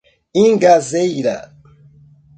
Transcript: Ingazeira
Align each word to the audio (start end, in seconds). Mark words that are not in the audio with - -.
Ingazeira 0.43 1.37